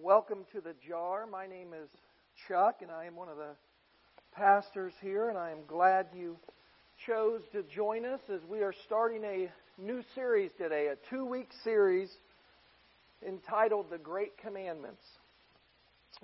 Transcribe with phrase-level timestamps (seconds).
[0.00, 1.26] Welcome to the jar.
[1.30, 1.88] My name is
[2.48, 3.50] Chuck, and I am one of the
[4.34, 6.38] pastors here, and I am glad you
[7.06, 11.48] chose to join us as we are starting a new series today, a two week
[11.62, 12.08] series
[13.26, 15.02] entitled The Great Commandments.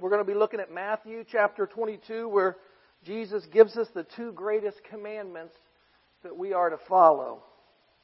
[0.01, 2.57] We're going to be looking at Matthew chapter 22, where
[3.05, 5.55] Jesus gives us the two greatest commandments
[6.23, 7.43] that we are to follow.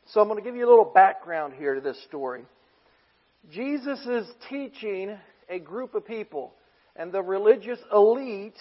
[0.08, 2.42] So I'm going to give you a little background here to this story.
[3.50, 4.06] Jesus
[4.48, 5.16] teaching
[5.48, 6.53] a group of people,
[6.96, 8.58] and the religious elite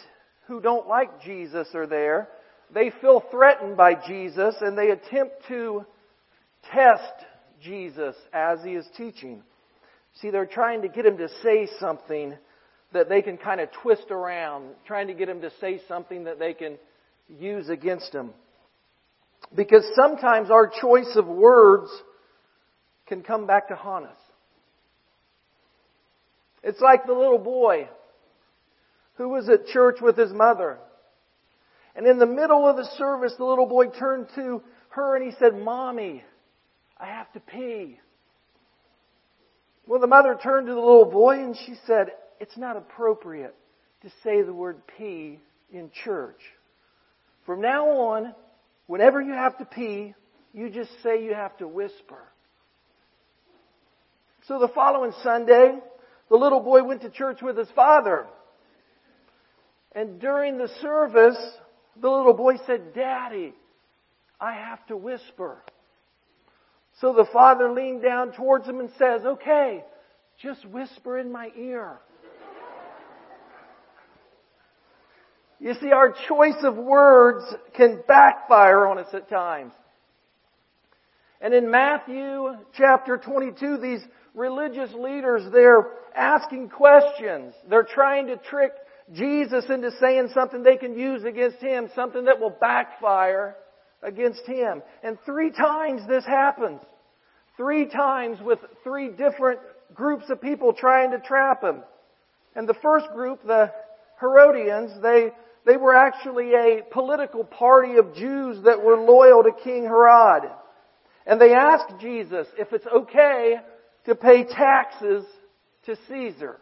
[0.47, 2.29] who don't like Jesus are there.
[2.73, 5.85] They feel threatened by Jesus, and they attempt to
[6.71, 7.25] test
[7.61, 9.43] Jesus as he is teaching.
[10.21, 12.35] See, they're trying to get him to say something
[12.93, 16.39] that they can kind of twist around, trying to get him to say something that
[16.39, 16.77] they can
[17.27, 18.31] use against him.
[19.55, 21.89] Because sometimes our choice of words
[23.07, 24.17] can come back to haunt us.
[26.63, 27.89] It's like the little boy
[29.15, 30.79] who was at church with his mother.
[31.95, 35.37] And in the middle of the service, the little boy turned to her and he
[35.37, 36.23] said, Mommy,
[36.97, 37.99] I have to pee.
[39.85, 43.53] Well, the mother turned to the little boy and she said, It's not appropriate
[44.01, 45.39] to say the word pee
[45.71, 46.39] in church.
[47.45, 48.33] From now on,
[48.87, 50.13] whenever you have to pee,
[50.53, 52.21] you just say you have to whisper.
[54.47, 55.79] So the following Sunday,
[56.33, 58.25] the little boy went to church with his father.
[59.91, 61.37] And during the service,
[62.01, 63.53] the little boy said, Daddy,
[64.41, 65.61] I have to whisper.
[67.01, 69.83] So the father leaned down towards him and says, Okay,
[70.41, 71.99] just whisper in my ear.
[75.59, 77.45] You see, our choice of words
[77.75, 79.73] can backfire on us at times.
[81.43, 83.99] And in Matthew chapter 22, these
[84.33, 87.53] religious leaders, they're asking questions.
[87.69, 88.71] They're trying to trick
[89.11, 93.57] Jesus into saying something they can use against him, something that will backfire
[94.01, 94.81] against him.
[95.03, 96.79] And three times this happens.
[97.57, 99.59] Three times with three different
[99.93, 101.83] groups of people trying to trap him.
[102.55, 103.69] And the first group, the
[104.21, 105.31] Herodians, they,
[105.65, 110.49] they were actually a political party of Jews that were loyal to King Herod.
[111.25, 113.55] And they asked Jesus if it's okay
[114.05, 115.25] to pay taxes
[115.85, 116.59] to Caesar.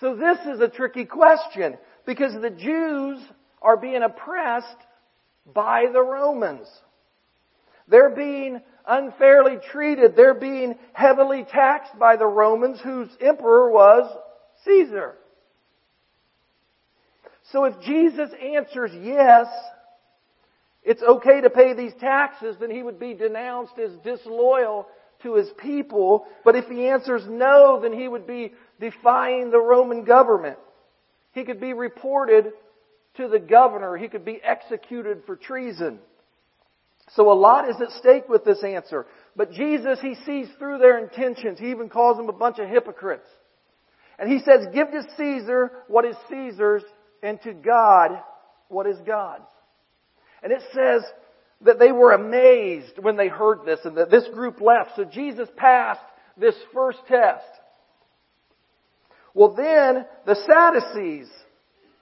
[0.00, 3.20] So this is a tricky question because the Jews
[3.60, 4.66] are being oppressed
[5.52, 6.66] by the Romans.
[7.86, 10.16] They're being unfairly treated.
[10.16, 14.10] They're being heavily taxed by the Romans whose emperor was
[14.64, 15.14] Caesar.
[17.52, 19.46] So if Jesus answers yes,
[20.82, 24.86] it's okay to pay these taxes, then he would be denounced as disloyal
[25.22, 26.26] to his people.
[26.44, 30.58] But if he answers no, then he would be defying the Roman government.
[31.32, 32.52] He could be reported
[33.16, 33.96] to the governor.
[33.96, 35.98] He could be executed for treason.
[37.14, 39.06] So a lot is at stake with this answer.
[39.36, 41.58] But Jesus, he sees through their intentions.
[41.58, 43.28] He even calls them a bunch of hypocrites.
[44.18, 46.84] And he says, give to Caesar what is Caesar's
[47.22, 48.22] and to God
[48.68, 49.48] what is God's.
[50.42, 51.02] And it says
[51.62, 54.92] that they were amazed when they heard this and that this group left.
[54.96, 56.00] So Jesus passed
[56.36, 57.44] this first test.
[59.34, 61.28] Well then, the Sadducees,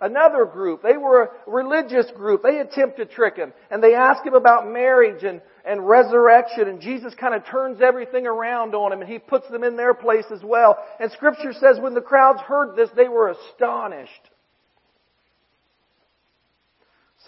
[0.01, 2.43] another group, they were a religious group.
[2.43, 3.53] They attempt to trick him.
[3.71, 6.69] And they ask him about marriage and, and resurrection.
[6.69, 9.93] And Jesus kind of turns everything around on him and he puts them in their
[9.93, 10.79] place as well.
[11.01, 14.28] And scripture says when the crowds heard this, they were astonished.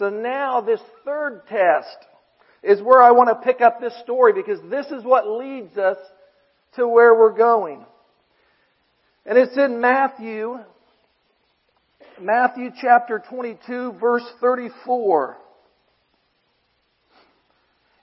[0.01, 2.07] So now this third test
[2.63, 5.97] is where I want to pick up this story because this is what leads us
[6.75, 7.85] to where we're going.
[9.27, 10.57] And it's in Matthew,
[12.19, 15.37] Matthew chapter 22 verse 34.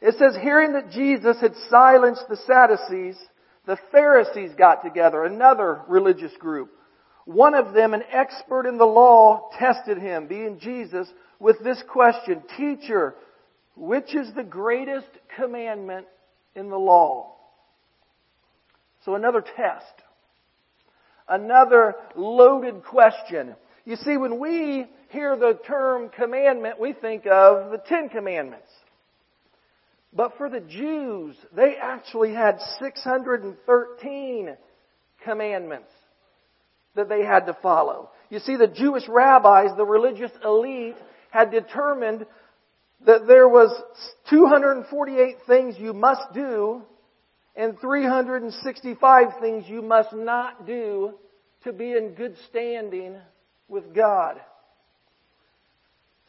[0.00, 3.16] It says, hearing that Jesus had silenced the Sadducees,
[3.66, 6.70] the Pharisees got together, another religious group.
[7.28, 11.06] One of them, an expert in the law, tested him, being Jesus,
[11.38, 13.14] with this question, Teacher,
[13.76, 16.06] which is the greatest commandment
[16.54, 17.34] in the law?
[19.04, 19.84] So another test.
[21.28, 23.54] Another loaded question.
[23.84, 28.70] You see, when we hear the term commandment, we think of the Ten Commandments.
[30.14, 34.56] But for the Jews, they actually had 613
[35.22, 35.90] commandments
[36.98, 38.10] that they had to follow.
[38.28, 40.96] You see, the Jewish rabbis, the religious elite,
[41.30, 42.26] had determined
[43.06, 43.70] that there was
[44.30, 46.82] 248 things you must do
[47.56, 51.14] and 365 things you must not do
[51.64, 53.16] to be in good standing
[53.68, 54.40] with God.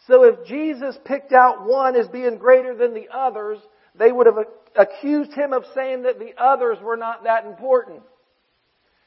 [0.07, 3.59] So if Jesus picked out one as being greater than the others,
[3.97, 4.37] they would have
[4.75, 8.01] accused him of saying that the others were not that important.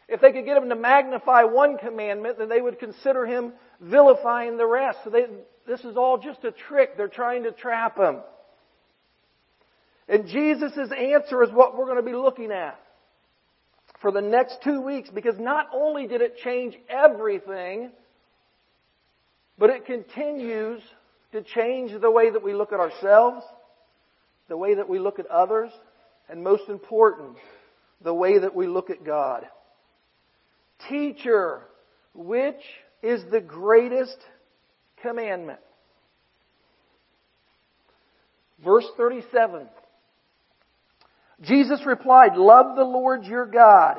[0.09, 4.57] If they could get him to magnify one commandment, then they would consider him vilifying
[4.57, 4.99] the rest.
[5.05, 5.27] So they,
[5.67, 6.97] this is all just a trick.
[6.97, 8.19] They're trying to trap him.
[10.09, 12.79] And Jesus' answer is what we're going to be looking at
[14.01, 17.91] for the next two weeks because not only did it change everything,
[19.57, 20.83] but it continues
[21.31, 23.45] to change the way that we look at ourselves,
[24.49, 25.71] the way that we look at others,
[26.29, 27.37] and most important,
[28.03, 29.47] the way that we look at God.
[30.89, 31.63] Teacher,
[32.15, 32.63] which
[33.03, 34.17] is the greatest
[35.03, 35.61] commandment?
[38.65, 39.69] Verse 37.
[41.43, 43.97] Jesus replied, Love the Lord your God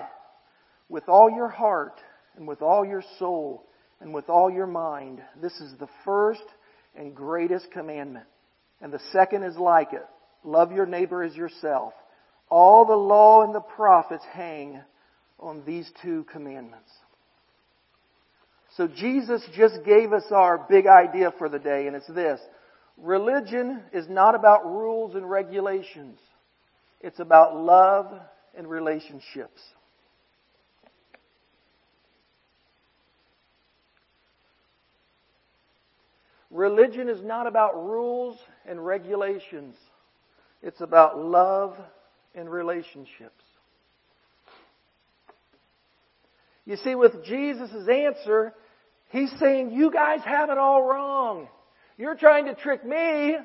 [0.87, 1.99] with all your heart
[2.37, 3.65] and with all your soul
[3.99, 5.21] and with all your mind.
[5.41, 6.43] This is the first
[6.95, 8.25] and greatest commandment.
[8.81, 10.05] And the second is like it.
[10.43, 11.93] Love your neighbor as yourself.
[12.49, 14.81] All the law and the prophets hang
[15.39, 16.89] on these two commandments.
[18.77, 22.39] So Jesus just gave us our big idea for the day, and it's this.
[22.97, 26.19] Religion is not about rules and regulations.
[27.01, 28.11] It's about love
[28.55, 29.61] and relationships.
[36.49, 39.75] Religion is not about rules and regulations.
[40.61, 41.75] It's about love
[42.35, 43.42] and relationships.
[46.65, 48.53] You see, with Jesus' answer,
[49.09, 51.47] he's saying, you guys have it all wrong.
[51.97, 53.35] You're trying to trick me,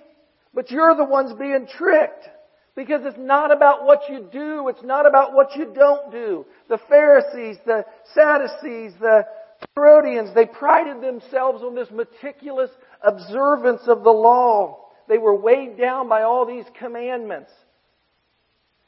[0.54, 2.28] but you're the ones being tricked.
[2.76, 6.46] Because it's not about what you do, it's not about what you don't do.
[6.68, 7.84] The Pharisees, the
[8.14, 9.26] Sadducees, the
[9.74, 12.70] Herodians, they prided themselves on this meticulous
[13.02, 14.86] observance of the law.
[15.08, 17.50] They were weighed down by all these commandments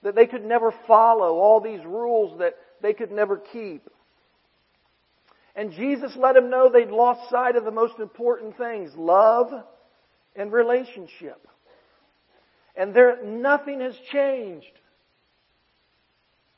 [0.04, 3.88] that they could never follow, all these rules that they could never keep.
[5.56, 9.52] And Jesus let them know they'd lost sight of the most important things love
[10.36, 11.46] and relationship.
[12.76, 14.66] And there, nothing has changed.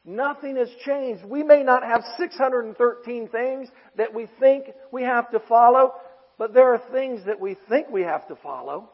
[0.05, 1.25] Nothing has changed.
[1.25, 5.95] We may not have 613 things that we think we have to follow,
[6.39, 8.91] but there are things that we think we have to follow.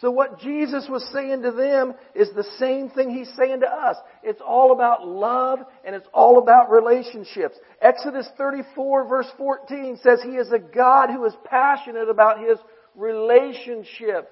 [0.00, 3.96] So what Jesus was saying to them is the same thing he's saying to us.
[4.22, 7.56] It's all about love and it's all about relationships.
[7.82, 12.58] Exodus 34 verse 14 says he is a God who is passionate about his
[12.94, 14.30] relationship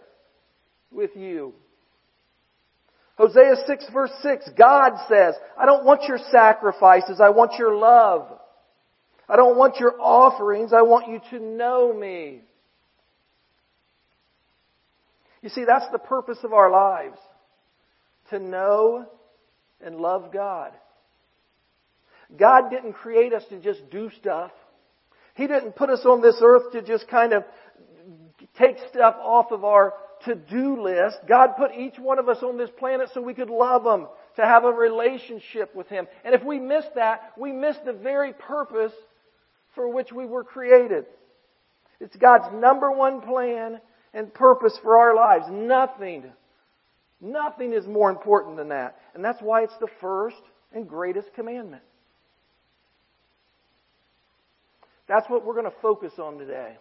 [0.92, 1.52] with you.
[3.18, 8.28] Hosea 6 verse 6, God says, I don't want your sacrifices, I want your love.
[9.28, 12.42] I don't want your offerings, I want you to know me.
[15.46, 17.20] You see, that's the purpose of our lives.
[18.30, 19.06] To know
[19.80, 20.72] and love God.
[22.36, 24.50] God didn't create us to just do stuff.
[25.36, 27.44] He didn't put us on this earth to just kind of
[28.58, 29.94] take stuff off of our
[30.24, 31.18] to-do list.
[31.28, 34.42] God put each one of us on this planet so we could love Him, to
[34.42, 36.08] have a relationship with Him.
[36.24, 38.90] And if we miss that, we miss the very purpose
[39.76, 41.06] for which we were created.
[42.00, 43.80] It's God's number one plan
[44.16, 45.44] and purpose for our lives.
[45.50, 46.24] Nothing,
[47.20, 48.96] nothing is more important than that.
[49.14, 50.40] And that's why it's the first
[50.72, 51.82] and greatest commandment.
[55.06, 56.76] That's what we're going to focus on today.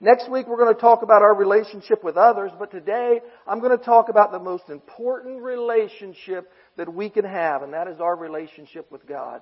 [0.00, 3.76] Next week we're going to talk about our relationship with others, but today I'm going
[3.76, 8.14] to talk about the most important relationship that we can have, and that is our
[8.14, 9.40] relationship with God.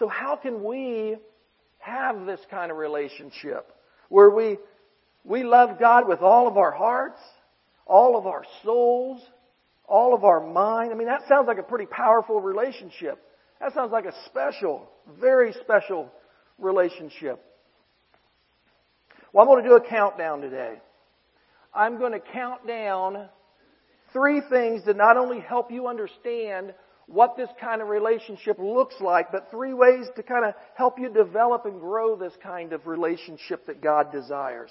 [0.00, 1.16] So how can we
[1.78, 3.72] have this kind of relationship
[4.08, 4.58] where we,
[5.24, 7.20] we love God with all of our hearts,
[7.86, 9.20] all of our souls,
[9.88, 10.92] all of our mind?
[10.92, 13.22] I mean, that sounds like a pretty powerful relationship.
[13.60, 14.88] That sounds like a special,
[15.20, 16.10] very special
[16.58, 17.42] relationship.
[19.32, 20.74] Well, I'm going to do a countdown today.
[21.74, 23.28] I'm going to count down
[24.12, 26.72] three things that not only help you understand
[27.06, 31.08] what this kind of relationship looks like, but three ways to kind of help you
[31.08, 34.70] develop and grow this kind of relationship that God desires.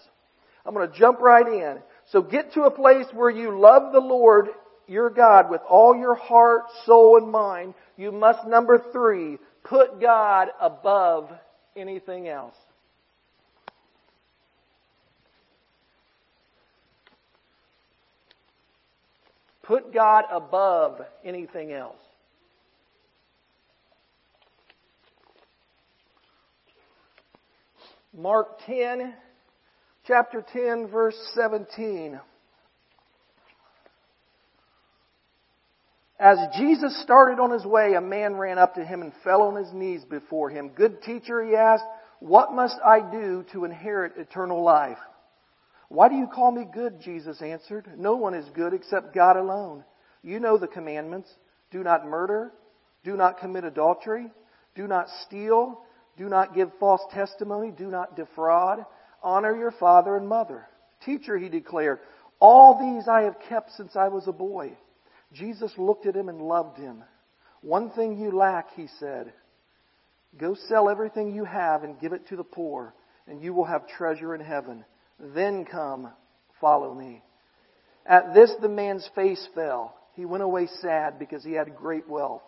[0.65, 1.77] I'm going to jump right in.
[2.11, 4.49] So get to a place where you love the Lord
[4.87, 7.73] your God with all your heart, soul, and mind.
[7.97, 11.31] You must, number three, put God above
[11.75, 12.55] anything else.
[19.63, 21.97] Put God above anything else.
[28.17, 29.13] Mark 10,
[30.07, 32.17] chapter 10, verse 17.
[36.17, 39.57] As Jesus started on his way, a man ran up to him and fell on
[39.57, 40.69] his knees before him.
[40.69, 41.83] Good teacher, he asked,
[42.19, 44.97] what must I do to inherit eternal life?
[45.89, 47.01] Why do you call me good?
[47.01, 47.89] Jesus answered.
[47.97, 49.83] No one is good except God alone.
[50.23, 51.29] You know the commandments.
[51.69, 52.53] Do not murder.
[53.03, 54.31] Do not commit adultery.
[54.73, 55.81] Do not steal.
[56.17, 57.71] Do not give false testimony.
[57.71, 58.85] Do not defraud.
[59.23, 60.67] Honor your father and mother.
[61.03, 61.99] Teacher, he declared,
[62.39, 64.73] all these I have kept since I was a boy.
[65.33, 67.03] Jesus looked at him and loved him.
[67.61, 69.33] One thing you lack, he said.
[70.37, 72.93] Go sell everything you have and give it to the poor,
[73.27, 74.85] and you will have treasure in heaven.
[75.19, 76.11] Then come,
[76.59, 77.23] follow me.
[78.05, 79.95] At this, the man's face fell.
[80.13, 82.43] He went away sad because he had great wealth.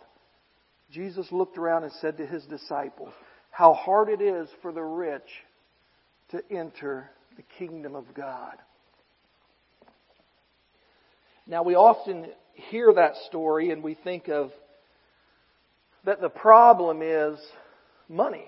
[0.92, 3.14] Jesus looked around and said to his disciples,
[3.58, 5.44] How hard it is for the rich
[6.30, 8.54] to enter the kingdom of God.
[11.48, 14.52] Now, we often hear that story and we think of
[16.04, 17.40] that the problem is
[18.08, 18.46] money.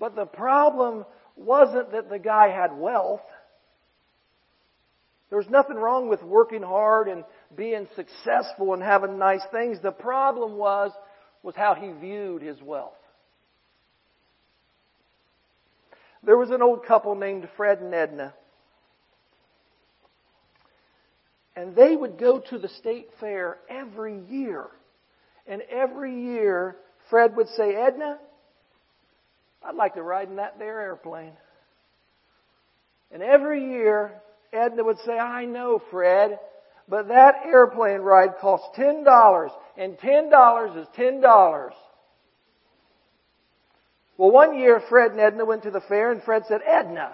[0.00, 1.04] But the problem
[1.36, 3.22] wasn't that the guy had wealth.
[5.28, 7.22] There was nothing wrong with working hard and
[7.56, 9.78] being successful and having nice things.
[9.82, 10.92] The problem was,
[11.42, 12.92] was how he viewed his wealth.
[16.22, 18.34] There was an old couple named Fred and Edna.
[21.56, 24.66] And they would go to the state fair every year.
[25.46, 26.76] And every year,
[27.08, 28.18] Fred would say, Edna,
[29.62, 31.32] I'd like to ride in that there airplane.
[33.10, 34.12] And every year,
[34.52, 36.38] Edna would say, I know, Fred,
[36.90, 41.70] but that airplane ride costs $10, and $10 is $10.
[44.18, 47.12] Well, one year, Fred and Edna went to the fair, and Fred said, Edna,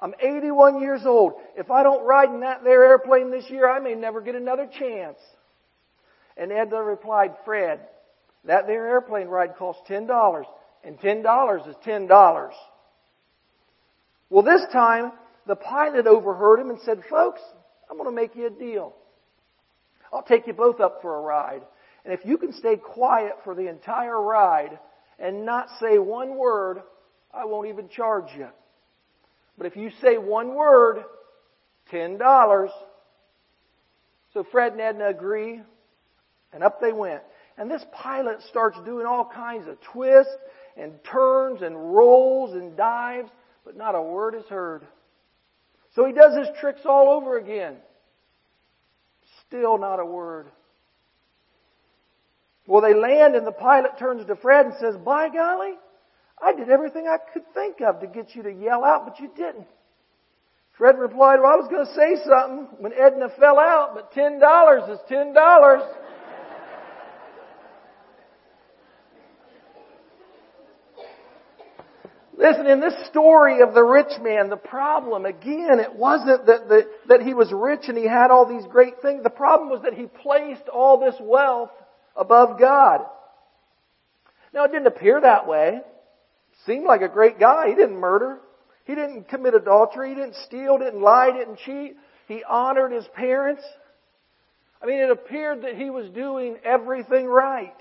[0.00, 1.34] I'm 81 years old.
[1.56, 4.68] If I don't ride in that there airplane this year, I may never get another
[4.78, 5.18] chance.
[6.36, 7.80] And Edna replied, Fred,
[8.44, 10.44] that there airplane ride costs $10
[10.84, 12.50] and $10 is $10.
[14.30, 15.10] Well, this time,
[15.46, 17.40] the pilot overheard him and said, Folks,
[17.90, 18.94] I'm going to make you a deal.
[20.12, 21.62] I'll take you both up for a ride.
[22.04, 24.78] And if you can stay quiet for the entire ride
[25.18, 26.82] and not say one word,
[27.34, 28.48] I won't even charge you.
[29.58, 31.04] But if you say one word,
[31.92, 32.68] $10.
[34.34, 35.60] So Fred and Edna agree,
[36.52, 37.22] and up they went.
[37.58, 40.36] And this pilot starts doing all kinds of twists
[40.76, 43.30] and turns and rolls and dives,
[43.64, 44.86] but not a word is heard.
[45.96, 47.76] So he does his tricks all over again.
[49.48, 50.46] Still not a word.
[52.66, 55.72] Well, they land and the pilot turns to Fred and says, By golly,
[56.40, 59.30] I did everything I could think of to get you to yell out, but you
[59.34, 59.66] didn't.
[60.76, 64.90] Fred replied, Well, I was going to say something when Edna fell out, but $10
[64.90, 65.94] is $10.
[72.46, 76.88] Listen, in this story of the rich man, the problem, again, it wasn't that, the,
[77.08, 79.24] that he was rich and he had all these great things.
[79.24, 81.70] The problem was that he placed all this wealth
[82.14, 83.00] above God.
[84.54, 85.80] Now, it didn't appear that way.
[86.66, 87.68] Seemed like a great guy.
[87.68, 88.38] He didn't murder.
[88.84, 90.10] He didn't commit adultery.
[90.10, 91.96] He didn't steal, didn't lie, didn't cheat.
[92.28, 93.62] He honored his parents.
[94.80, 97.74] I mean, it appeared that he was doing everything right.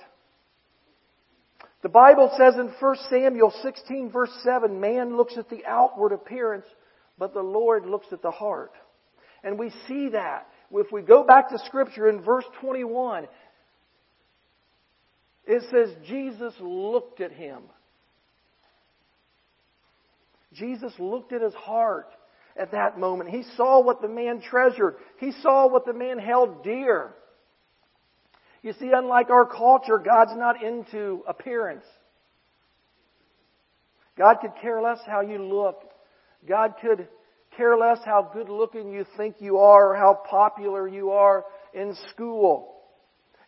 [1.83, 6.65] The Bible says in 1 Samuel 16 verse 7, man looks at the outward appearance,
[7.17, 8.71] but the Lord looks at the heart.
[9.43, 10.47] And we see that.
[10.71, 13.27] If we go back to scripture in verse 21,
[15.45, 17.63] it says Jesus looked at him.
[20.53, 22.07] Jesus looked at his heart
[22.57, 23.29] at that moment.
[23.29, 24.95] He saw what the man treasured.
[25.19, 27.13] He saw what the man held dear.
[28.65, 31.85] You see, unlike our culture, God's not into appearance.
[34.17, 35.83] God could care less how you look.
[36.49, 37.07] God could
[37.55, 41.45] care less how good looking you think you are or how popular you are
[41.75, 42.73] in school.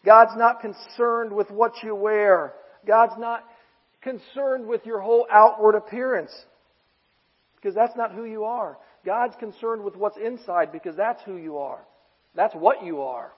[0.05, 2.53] God's not concerned with what you wear.
[2.85, 3.43] God's not
[4.03, 6.31] concerned with your whole outward appearance.
[7.55, 8.77] Because that's not who you are.
[9.03, 11.79] God's concerned with what's inside because that's who you are.
[12.35, 13.31] That's what you are.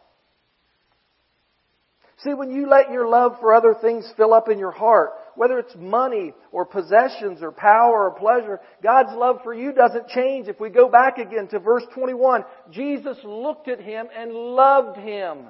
[2.23, 5.57] See, when you let your love for other things fill up in your heart, whether
[5.57, 10.47] it's money or possessions or power or pleasure, God's love for you doesn't change.
[10.49, 15.45] If we go back again to verse 21, Jesus looked at him and loved him.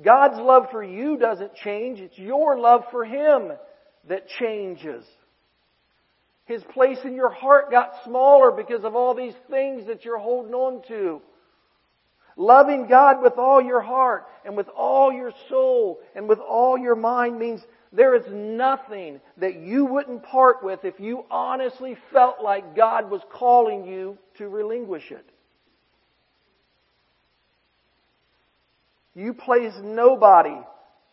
[0.00, 2.00] God's love for you doesn't change.
[2.00, 3.52] It's your love for Him
[4.08, 5.04] that changes.
[6.46, 10.54] His place in your heart got smaller because of all these things that you're holding
[10.54, 11.20] on to.
[12.36, 16.96] Loving God with all your heart and with all your soul and with all your
[16.96, 17.60] mind means
[17.92, 23.20] there is nothing that you wouldn't part with if you honestly felt like God was
[23.30, 25.26] calling you to relinquish it.
[29.14, 30.56] You place nobody,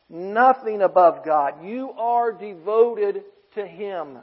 [0.10, 1.66] nothing above God.
[1.66, 3.24] You are devoted
[3.56, 4.20] to Him.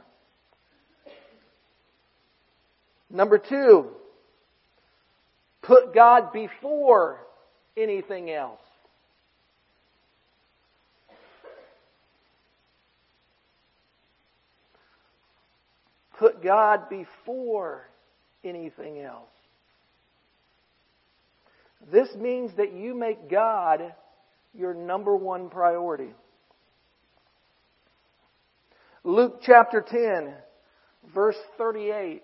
[3.09, 3.91] Number two,
[5.67, 7.19] put God before
[7.75, 8.61] anything else.
[16.17, 17.87] Put God before
[18.43, 19.29] anything else.
[21.91, 23.93] This means that you make God
[24.55, 26.09] your number one priority.
[29.03, 30.33] Luke chapter 10,
[31.13, 32.23] verse 38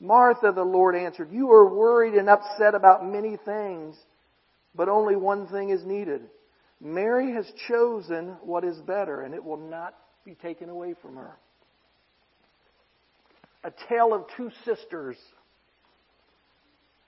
[0.00, 3.96] Martha, the Lord answered, you are worried and upset about many things,
[4.74, 6.22] but only one thing is needed.
[6.80, 11.36] Mary has chosen what is better, and it will not be taken away from her.
[13.62, 15.16] A tale of two sisters,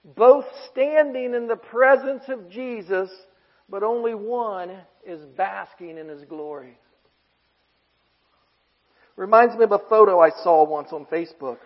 [0.03, 3.09] both standing in the presence of Jesus
[3.69, 4.71] but only one
[5.05, 6.77] is basking in his glory.
[9.15, 11.57] Reminds me of a photo I saw once on Facebook.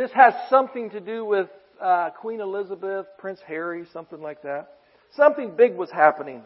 [0.00, 4.78] This has something to do with uh, Queen Elizabeth, Prince Harry, something like that.
[5.14, 6.42] Something big was happening.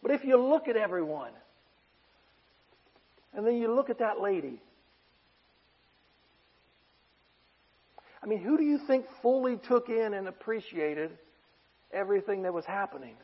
[0.00, 1.32] But if you look at everyone,
[3.34, 4.58] and then you look at that lady,
[8.22, 11.10] I mean, who do you think fully took in and appreciated
[11.92, 13.16] everything that was happening.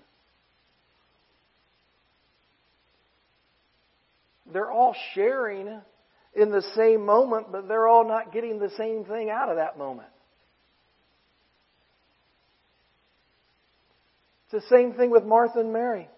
[4.52, 5.80] They're all sharing
[6.38, 9.77] in the same moment, but they're all not getting the same thing out of that
[9.77, 10.09] moment.
[14.51, 16.09] It's the same thing with Martha and Mary.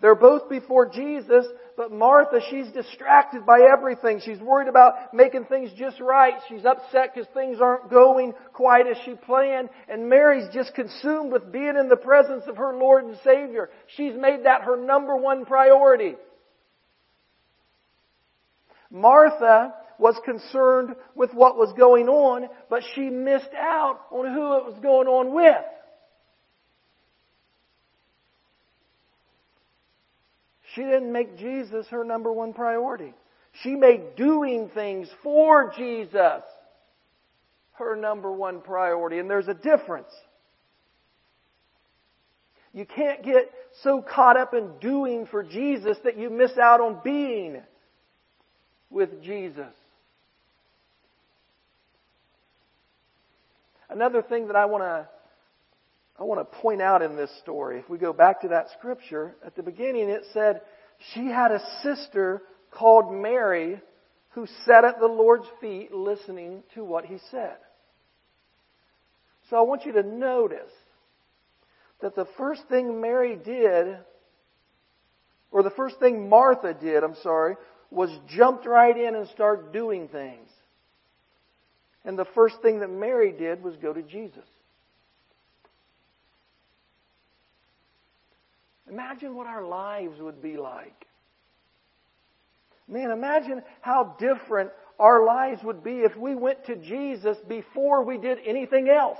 [0.00, 4.20] They're both before Jesus, but Martha, she's distracted by everything.
[4.24, 6.34] She's worried about making things just right.
[6.48, 9.70] She's upset because things aren't going quite as she planned.
[9.88, 13.70] And Mary's just consumed with being in the presence of her Lord and Savior.
[13.96, 16.16] She's made that her number one priority.
[18.94, 24.64] Martha was concerned with what was going on, but she missed out on who it
[24.64, 25.64] was going on with.
[30.74, 33.12] She didn't make Jesus her number one priority.
[33.62, 36.42] She made doing things for Jesus
[37.72, 39.18] her number one priority.
[39.18, 40.12] And there's a difference.
[42.72, 43.50] You can't get
[43.82, 47.60] so caught up in doing for Jesus that you miss out on being
[48.94, 49.74] with Jesus.
[53.90, 55.08] Another thing that I want to
[56.16, 59.34] I want to point out in this story, if we go back to that scripture,
[59.44, 60.60] at the beginning it said
[61.12, 63.80] she had a sister called Mary
[64.30, 67.56] who sat at the Lord's feet listening to what he said.
[69.50, 70.72] So I want you to notice
[72.00, 73.98] that the first thing Mary did,
[75.50, 77.56] or the first thing Martha did, I'm sorry,
[77.90, 80.48] was jumped right in and start doing things.
[82.04, 84.44] And the first thing that Mary did was go to Jesus.
[88.90, 91.06] Imagine what our lives would be like.
[92.86, 98.18] Man, imagine how different our lives would be if we went to Jesus before we
[98.18, 99.18] did anything else.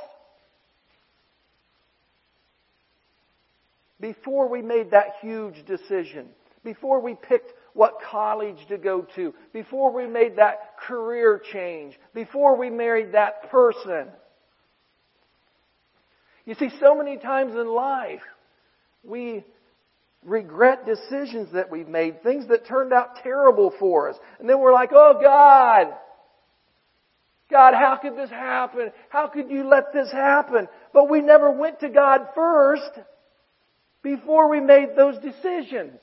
[4.00, 6.28] Before we made that huge decision.
[6.62, 9.34] Before we picked what college to go to.
[9.52, 11.98] Before we made that career change.
[12.14, 14.06] Before we married that person.
[16.46, 18.22] You see, so many times in life,
[19.02, 19.44] we
[20.24, 24.16] regret decisions that we've made, things that turned out terrible for us.
[24.38, 25.94] And then we're like, oh God,
[27.50, 28.90] God, how could this happen?
[29.10, 30.68] How could you let this happen?
[30.92, 32.90] But we never went to God first
[34.02, 35.98] before we made those decisions.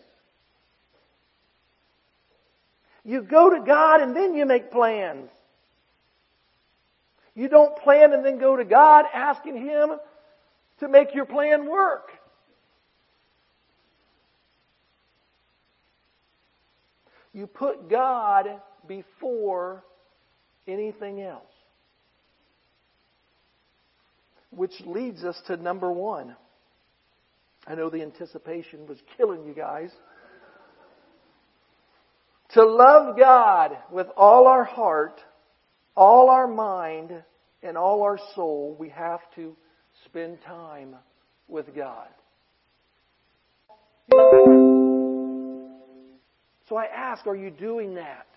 [3.03, 5.29] You go to God and then you make plans.
[7.33, 9.91] You don't plan and then go to God asking Him
[10.79, 12.09] to make your plan work.
[17.33, 18.47] You put God
[18.87, 19.83] before
[20.67, 21.43] anything else.
[24.49, 26.35] Which leads us to number one.
[27.65, 29.91] I know the anticipation was killing you guys.
[32.53, 35.21] To love God with all our heart,
[35.95, 37.23] all our mind,
[37.63, 39.55] and all our soul, we have to
[40.05, 40.95] spend time
[41.47, 42.09] with God.
[46.67, 48.27] So I ask, are you doing that?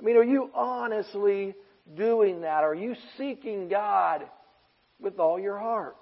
[0.00, 1.54] I mean, are you honestly
[1.94, 2.64] doing that?
[2.64, 4.24] Are you seeking God
[5.00, 5.96] with all your heart?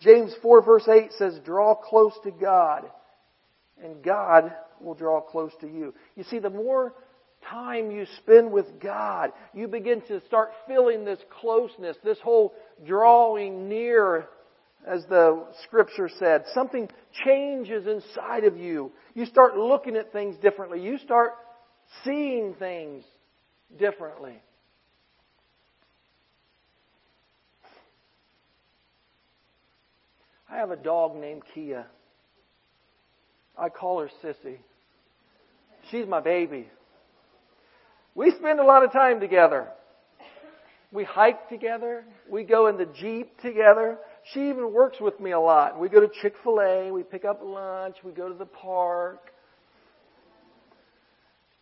[0.00, 2.90] James 4 verse 8 says, draw close to God
[3.82, 5.94] and God will draw close to you.
[6.16, 6.94] You see, the more
[7.48, 12.54] time you spend with God, you begin to start feeling this closeness, this whole
[12.86, 14.28] drawing near,
[14.86, 16.44] as the scripture said.
[16.54, 16.88] Something
[17.24, 18.92] changes inside of you.
[19.14, 20.80] You start looking at things differently.
[20.80, 21.32] You start
[22.04, 23.04] seeing things
[23.78, 24.40] differently.
[30.50, 31.86] I have a dog named Kia.
[33.58, 34.58] I call her Sissy.
[35.90, 36.68] She's my baby.
[38.14, 39.68] We spend a lot of time together.
[40.92, 42.04] We hike together.
[42.30, 43.98] We go in the Jeep together.
[44.32, 45.80] She even works with me a lot.
[45.80, 46.92] We go to Chick-fil-A.
[46.92, 47.96] We pick up lunch.
[48.04, 49.32] We go to the park.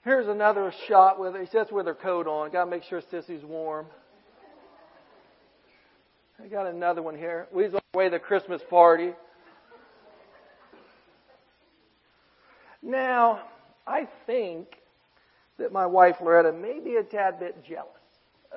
[0.03, 1.47] Here's another shot with her.
[1.53, 2.51] That's with her coat on.
[2.51, 3.87] Got to make sure Sissy's warm.
[6.43, 7.47] I got another one here.
[7.53, 9.13] We was on the way to the Christmas party.
[12.83, 13.43] Now,
[13.87, 14.69] I think
[15.59, 17.89] that my wife Loretta may be a tad bit jealous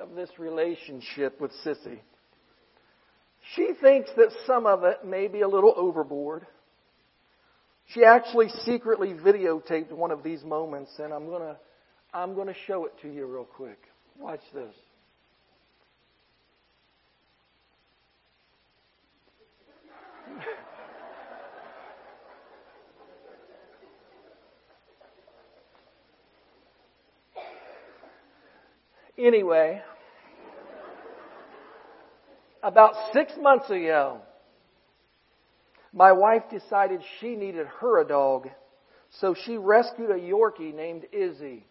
[0.00, 1.98] of this relationship with Sissy.
[3.54, 6.46] She thinks that some of it may be a little overboard.
[7.88, 11.56] She actually secretly videotaped one of these moments, and I'm gonna
[12.14, 13.78] I'm gonna show it to you real quick.
[14.18, 14.74] Watch this.
[29.16, 29.80] Anyway,
[32.62, 34.20] about six months ago,
[35.92, 38.50] my wife decided she needed her a dog,
[39.20, 41.64] so she rescued a Yorkie named Izzy.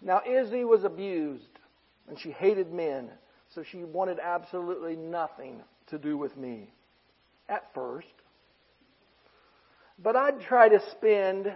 [0.00, 1.58] Now, Izzy was abused,
[2.08, 3.10] and she hated men,
[3.52, 6.72] so she wanted absolutely nothing to do with me
[7.48, 8.06] at first.
[10.00, 11.52] But I'd try to spend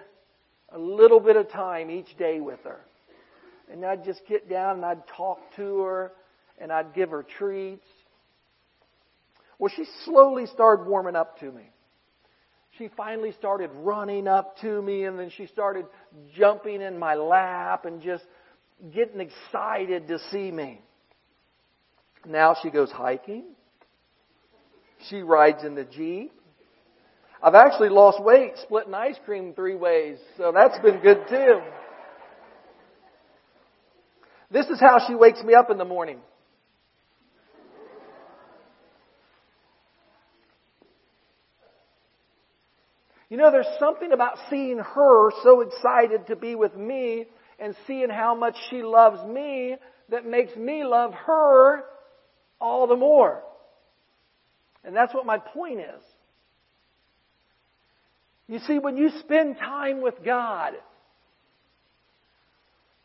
[0.70, 2.80] a little bit of time each day with her
[3.76, 6.12] and I'd just get down and I'd talk to her
[6.58, 7.86] and I'd give her treats.
[9.58, 11.70] Well, she slowly started warming up to me.
[12.78, 15.86] She finally started running up to me and then she started
[16.34, 18.24] jumping in my lap and just
[18.94, 20.80] getting excited to see me.
[22.26, 23.44] Now she goes hiking.
[25.08, 26.32] She rides in the Jeep.
[27.42, 31.60] I've actually lost weight splitting ice cream three ways, so that's been good too.
[34.50, 36.20] This is how she wakes me up in the morning.
[43.28, 47.26] You know, there's something about seeing her so excited to be with me
[47.58, 49.76] and seeing how much she loves me
[50.10, 51.82] that makes me love her
[52.60, 53.42] all the more.
[54.84, 56.02] And that's what my point is.
[58.46, 60.74] You see, when you spend time with God,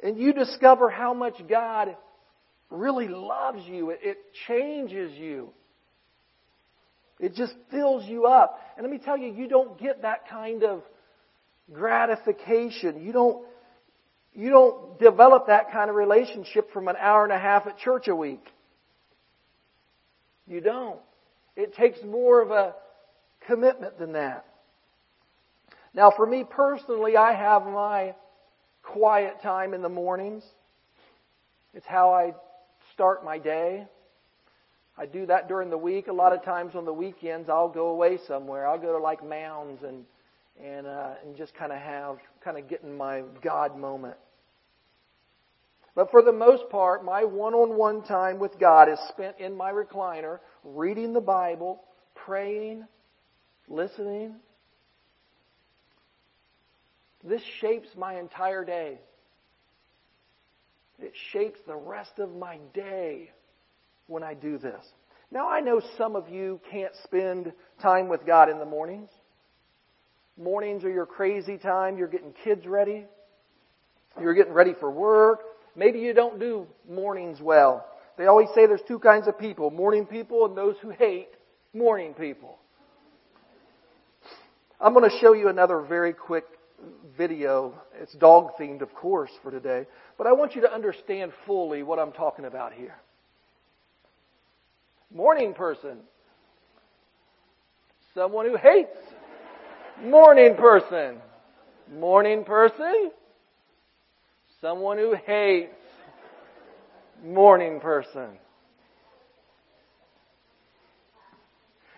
[0.04, 1.96] and you discover how much God
[2.70, 3.92] really loves you.
[3.92, 5.50] It, it changes you.
[7.20, 8.60] It just fills you up.
[8.76, 10.82] And let me tell you, you don't get that kind of
[11.72, 13.06] gratification.
[13.06, 13.46] You don't,
[14.34, 18.08] you don't develop that kind of relationship from an hour and a half at church
[18.08, 18.44] a week.
[20.48, 21.00] You don't.
[21.56, 22.74] It takes more of a
[23.46, 24.46] commitment than that.
[25.94, 28.16] Now, for me personally, I have my
[28.84, 30.44] quiet time in the mornings.
[31.74, 32.34] It's how I
[32.94, 33.86] start my day.
[34.98, 36.08] I do that during the week.
[36.08, 38.68] A lot of times on the weekends, I'll go away somewhere.
[38.68, 40.06] I'll go to like mounds and
[40.62, 44.18] and uh, and just kind of have kind of get in my God moment.
[45.96, 50.40] But for the most part, my one-on-one time with God is spent in my recliner,
[50.64, 51.82] reading the Bible,
[52.16, 52.86] praying,
[53.68, 54.36] listening.
[57.24, 59.00] This shapes my entire day.
[61.00, 63.32] It shapes the rest of my day
[64.08, 64.84] when I do this.
[65.32, 69.10] Now, I know some of you can't spend time with God in the mornings.
[70.38, 71.98] Mornings are your crazy time.
[71.98, 73.06] You're getting kids ready.
[74.20, 75.42] You're getting ready for work.
[75.76, 77.86] Maybe you don't do mornings well.
[78.18, 81.30] They always say there's two kinds of people morning people and those who hate
[81.74, 82.58] morning people.
[84.80, 86.46] I'm going to show you another very quick
[87.18, 87.74] video.
[88.00, 89.86] It's dog themed, of course, for today.
[90.18, 92.96] But I want you to understand fully what I'm talking about here.
[95.14, 95.98] Morning person.
[98.14, 98.98] Someone who hates.
[100.04, 101.18] Morning person.
[101.92, 103.12] Morning person.
[104.62, 105.74] Someone who hates.
[107.24, 108.30] Morning person.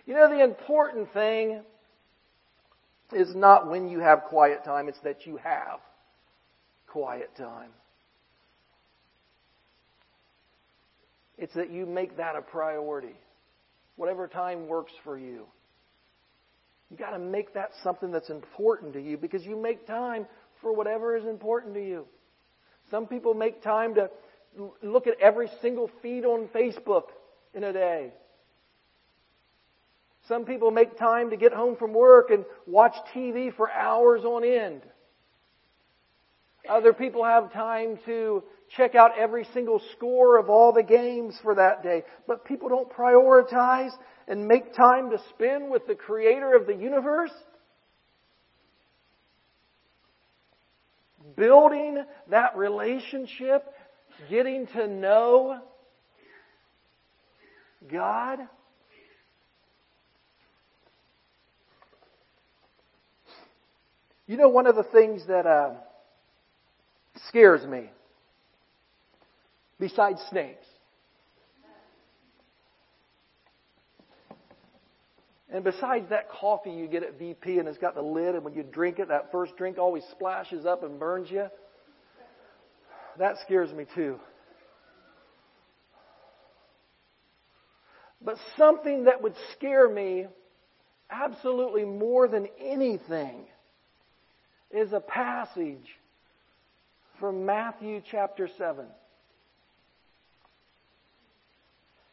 [0.05, 1.61] You know, the important thing
[3.15, 5.79] is not when you have quiet time, it's that you have
[6.87, 7.71] quiet time.
[11.37, 13.15] It's that you make that a priority.
[13.95, 15.45] Whatever time works for you.
[16.89, 20.27] You got to make that something that's important to you because you make time
[20.61, 22.05] for whatever is important to you.
[22.91, 24.09] Some people make time to
[24.83, 27.05] look at every single feed on Facebook
[27.53, 28.11] in a day.
[30.27, 34.45] Some people make time to get home from work and watch TV for hours on
[34.45, 34.81] end.
[36.69, 38.43] Other people have time to
[38.77, 42.03] check out every single score of all the games for that day.
[42.25, 43.91] But people don't prioritize
[44.27, 47.33] and make time to spend with the creator of the universe.
[51.35, 53.65] Building that relationship,
[54.29, 55.59] getting to know
[57.91, 58.39] God.
[64.25, 65.71] You know, one of the things that uh,
[67.27, 67.89] scares me
[69.79, 70.65] besides snakes.
[75.51, 78.53] And besides that coffee you get at BP and it's got the lid, and when
[78.53, 81.47] you drink it, that first drink always splashes up and burns you.
[83.19, 84.19] That scares me too.
[88.19, 90.27] But something that would scare me
[91.11, 93.45] absolutely more than anything
[94.73, 95.87] is a passage
[97.19, 98.85] from Matthew chapter 7.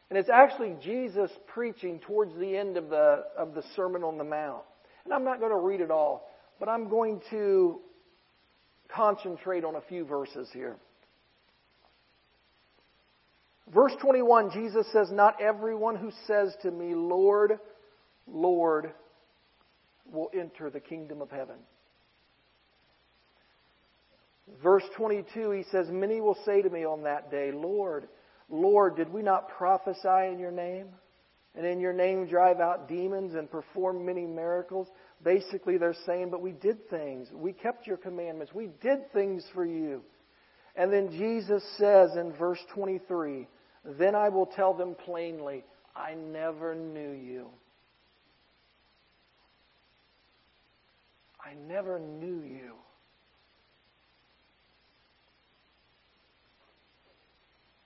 [0.09, 4.23] And it's actually Jesus preaching towards the end of the, of the Sermon on the
[4.23, 4.63] Mount.
[5.05, 7.79] And I'm not going to read it all, but I'm going to
[8.93, 10.75] concentrate on a few verses here.
[13.73, 17.57] Verse 21, Jesus says, Not everyone who says to me, Lord,
[18.27, 18.91] Lord,
[20.11, 21.55] will enter the kingdom of heaven.
[24.63, 28.07] Verse 22, he says, Many will say to me on that day, Lord,
[28.49, 30.87] Lord, did we not prophesy in your name?
[31.55, 34.87] And in your name drive out demons and perform many miracles?
[35.23, 37.27] Basically, they're saying, but we did things.
[37.33, 38.53] We kept your commandments.
[38.53, 40.01] We did things for you.
[40.75, 43.47] And then Jesus says in verse 23,
[43.99, 45.63] Then I will tell them plainly,
[45.95, 47.49] I never knew you.
[51.43, 52.75] I never knew you.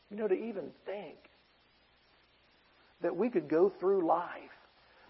[0.10, 1.18] You know, to even think
[3.02, 4.30] that we could go through life,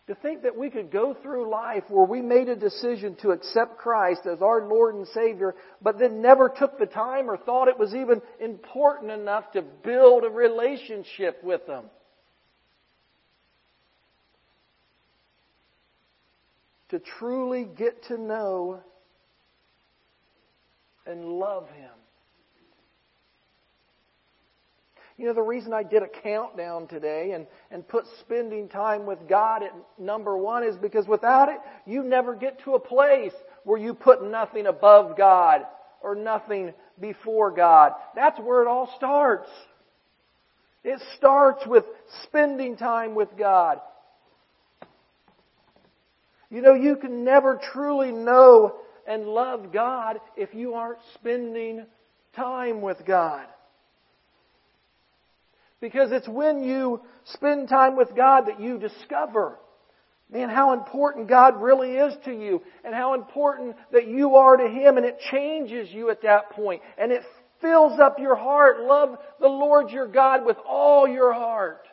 [0.07, 3.77] to think that we could go through life where we made a decision to accept
[3.77, 7.79] Christ as our Lord and Savior, but then never took the time or thought it
[7.79, 11.85] was even important enough to build a relationship with Him.
[16.89, 18.81] To truly get to know
[21.07, 21.89] and love Him.
[25.17, 29.19] You know, the reason I did a countdown today and, and put spending time with
[29.29, 33.31] God at number one is because without it, you never get to a place
[33.63, 35.61] where you put nothing above God
[36.01, 37.93] or nothing before God.
[38.13, 39.49] That's where it all starts.
[40.83, 41.85] It starts with
[42.23, 43.79] spending time with God.
[46.51, 48.75] You know, you can never truly know
[49.07, 51.85] and love God if you aren't spending
[52.35, 53.47] time with God.
[55.85, 59.59] Because it's when you spend time with God that you discover,
[60.33, 64.67] man, how important God really is to you and how important that you are to
[64.67, 67.21] Him and it changes you at that point and it
[67.61, 68.81] fills up your heart.
[68.81, 71.85] Love the Lord your God with all your heart.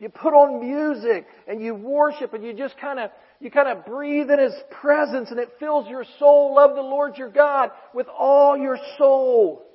[0.00, 3.86] You put on music and you worship and you just kind of you kind of
[3.86, 6.56] breathe in His presence and it fills your soul.
[6.56, 9.65] Love the Lord your God with all your soul.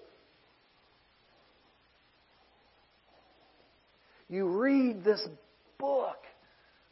[4.32, 5.22] You read this
[5.78, 6.18] book,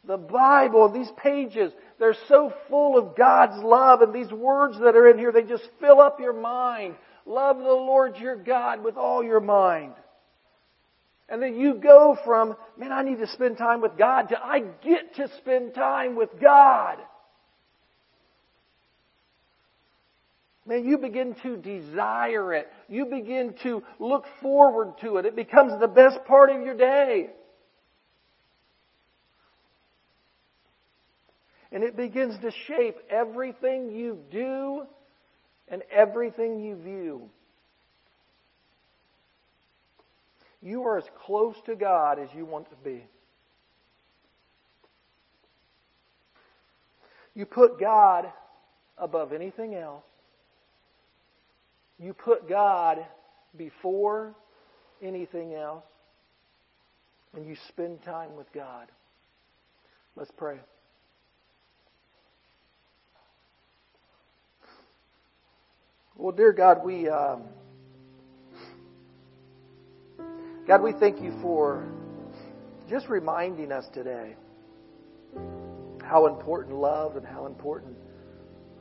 [0.04, 5.08] the Bible, these pages, they're so full of God's love and these words that are
[5.08, 6.96] in here, they just fill up your mind.
[7.24, 9.94] Love the Lord your God with all your mind.
[11.30, 14.60] And then you go from, man, I need to spend time with God to I
[14.84, 16.98] get to spend time with God.
[20.70, 22.72] Man, you begin to desire it.
[22.88, 25.26] You begin to look forward to it.
[25.26, 27.30] It becomes the best part of your day.
[31.72, 34.84] And it begins to shape everything you do
[35.66, 37.28] and everything you view.
[40.62, 43.02] You are as close to God as you want to be.
[47.34, 48.30] You put God
[48.96, 50.04] above anything else.
[52.02, 53.04] You put God
[53.56, 54.34] before
[55.02, 55.84] anything else.
[57.36, 58.88] And you spend time with God.
[60.16, 60.58] Let's pray.
[66.16, 67.08] Well, dear God, we.
[67.08, 67.44] Um,
[70.66, 71.86] God, we thank you for
[72.88, 74.34] just reminding us today
[76.02, 77.96] how important love and how important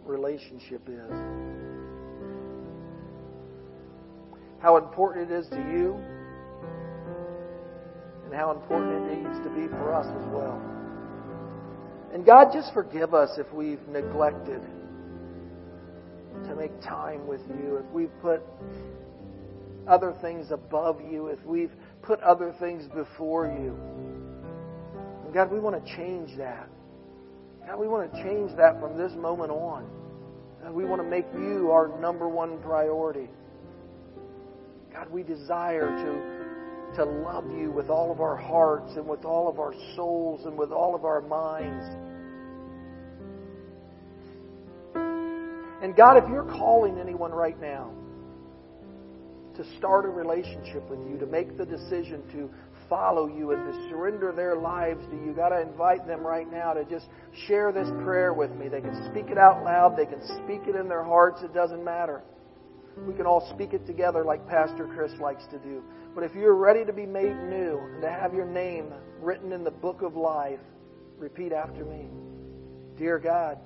[0.05, 1.68] relationship is.
[4.61, 5.97] How important it is to you
[8.25, 10.61] and how important it needs to be for us as well.
[12.13, 14.61] And God, just forgive us if we've neglected
[16.45, 18.41] to make time with you, if we've put
[19.87, 23.75] other things above you, if we've put other things before you.
[25.25, 26.69] And God, we want to change that.
[27.65, 29.87] God, we want to change that from this moment on.
[30.63, 33.29] God, we want to make you our number one priority.
[34.91, 39.47] God, we desire to, to love you with all of our hearts and with all
[39.47, 41.85] of our souls and with all of our minds.
[45.81, 47.91] And God, if you're calling anyone right now,
[49.55, 52.49] to start a relationship with you, to make the decision to
[52.87, 55.33] follow you and to surrender their lives to you.
[55.33, 57.07] Got to invite them right now to just
[57.45, 58.69] share this prayer with me.
[58.69, 61.83] They can speak it out loud, they can speak it in their hearts, it doesn't
[61.83, 62.21] matter.
[63.07, 65.83] We can all speak it together like Pastor Chris likes to do.
[66.13, 69.63] But if you're ready to be made new and to have your name written in
[69.63, 70.59] the book of life,
[71.17, 72.07] repeat after me.
[72.97, 73.57] Dear God,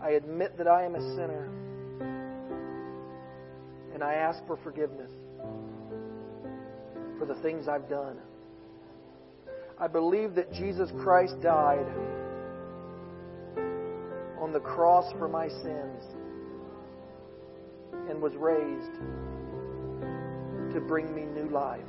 [0.00, 1.50] I admit that I am a sinner
[3.92, 5.10] and I ask for forgiveness
[7.18, 8.16] for the things I've done.
[9.78, 11.86] I believe that Jesus Christ died
[14.38, 16.02] on the cross for my sins
[18.08, 18.94] and was raised
[20.74, 21.80] to bring me new life.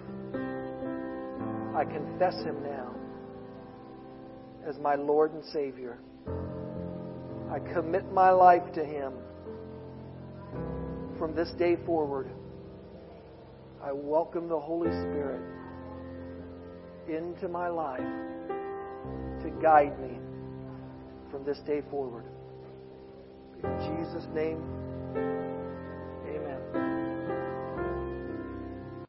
[1.75, 2.95] I confess Him now
[4.67, 5.97] as my Lord and Savior.
[7.51, 9.13] I commit my life to Him
[11.17, 12.30] from this day forward,
[13.82, 15.41] I welcome the Holy Spirit
[17.08, 18.01] into my life
[19.41, 20.17] to guide me
[21.32, 22.25] from this day forward.
[23.63, 24.62] In Jesus' name,